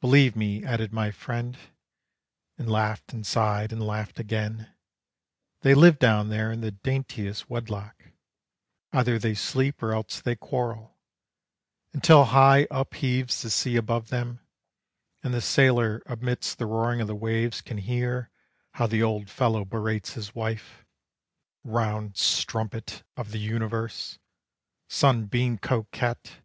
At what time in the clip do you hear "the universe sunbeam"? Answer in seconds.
23.32-25.58